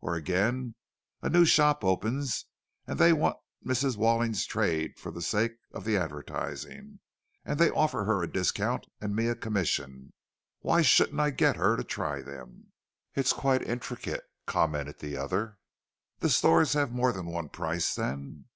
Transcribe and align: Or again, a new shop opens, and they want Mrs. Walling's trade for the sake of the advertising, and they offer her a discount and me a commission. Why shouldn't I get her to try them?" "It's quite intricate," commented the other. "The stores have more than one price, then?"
Or 0.00 0.16
again, 0.16 0.74
a 1.22 1.28
new 1.30 1.44
shop 1.44 1.84
opens, 1.84 2.46
and 2.88 2.98
they 2.98 3.12
want 3.12 3.36
Mrs. 3.64 3.96
Walling's 3.96 4.44
trade 4.44 4.98
for 4.98 5.12
the 5.12 5.22
sake 5.22 5.52
of 5.70 5.84
the 5.84 5.96
advertising, 5.96 6.98
and 7.44 7.60
they 7.60 7.70
offer 7.70 8.02
her 8.02 8.20
a 8.20 8.26
discount 8.28 8.88
and 9.00 9.14
me 9.14 9.28
a 9.28 9.36
commission. 9.36 10.12
Why 10.58 10.82
shouldn't 10.82 11.20
I 11.20 11.30
get 11.30 11.54
her 11.54 11.76
to 11.76 11.84
try 11.84 12.20
them?" 12.20 12.72
"It's 13.14 13.32
quite 13.32 13.62
intricate," 13.62 14.24
commented 14.44 14.98
the 14.98 15.16
other. 15.16 15.56
"The 16.18 16.30
stores 16.30 16.72
have 16.72 16.90
more 16.90 17.12
than 17.12 17.26
one 17.26 17.48
price, 17.48 17.94
then?" 17.94 18.46